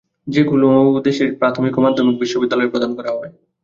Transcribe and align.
যেগুলো 0.27 0.69
দেশের 1.07 1.29
প্রাথমিক 1.39 1.73
ও 1.75 1.85
মাধ্যমিক 1.85 2.15
বিদ্যালয়ে 2.41 2.71
প্রদান 2.73 2.91
করা 2.97 3.09
হবে। 3.13 3.27